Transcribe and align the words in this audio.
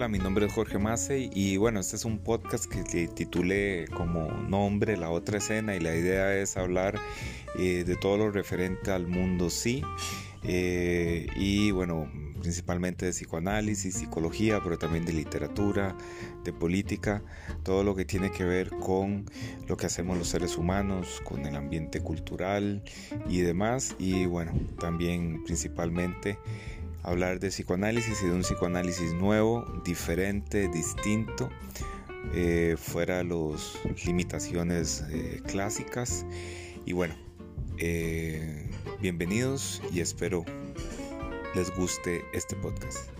Hola, 0.00 0.08
mi 0.08 0.18
nombre 0.18 0.46
es 0.46 0.52
Jorge 0.54 0.78
Mace 0.78 1.28
y 1.30 1.58
bueno, 1.58 1.78
este 1.78 1.96
es 1.96 2.06
un 2.06 2.20
podcast 2.20 2.64
que 2.64 3.06
titulé 3.06 3.84
como 3.94 4.30
nombre 4.30 4.96
La 4.96 5.10
otra 5.10 5.36
escena 5.36 5.76
y 5.76 5.80
la 5.80 5.94
idea 5.94 6.34
es 6.34 6.56
hablar 6.56 6.98
eh, 7.58 7.84
de 7.84 7.96
todo 7.96 8.16
lo 8.16 8.30
referente 8.30 8.92
al 8.92 9.06
mundo 9.06 9.50
sí 9.50 9.82
eh, 10.42 11.26
y 11.36 11.70
bueno, 11.72 12.10
principalmente 12.40 13.04
de 13.04 13.12
psicoanálisis, 13.12 13.96
psicología, 13.96 14.60
pero 14.64 14.78
también 14.78 15.04
de 15.04 15.12
literatura, 15.12 15.94
de 16.44 16.52
política, 16.54 17.22
todo 17.62 17.84
lo 17.84 17.94
que 17.94 18.06
tiene 18.06 18.30
que 18.30 18.44
ver 18.44 18.70
con 18.70 19.26
lo 19.68 19.76
que 19.76 19.84
hacemos 19.84 20.16
los 20.16 20.28
seres 20.28 20.56
humanos, 20.56 21.20
con 21.24 21.44
el 21.44 21.56
ambiente 21.56 22.00
cultural 22.00 22.82
y 23.28 23.40
demás 23.40 23.94
y 23.98 24.24
bueno, 24.24 24.52
también 24.78 25.44
principalmente 25.44 26.38
hablar 27.02 27.40
de 27.40 27.48
psicoanálisis 27.48 28.22
y 28.22 28.26
de 28.26 28.32
un 28.32 28.42
psicoanálisis 28.42 29.12
nuevo, 29.14 29.64
diferente, 29.84 30.68
distinto, 30.68 31.50
eh, 32.34 32.76
fuera 32.78 33.24
las 33.24 33.78
limitaciones 34.04 35.04
eh, 35.10 35.40
clásicas. 35.46 36.26
Y 36.84 36.92
bueno, 36.92 37.14
eh, 37.78 38.68
bienvenidos 39.00 39.82
y 39.92 40.00
espero 40.00 40.44
les 41.54 41.74
guste 41.76 42.22
este 42.32 42.56
podcast. 42.56 43.19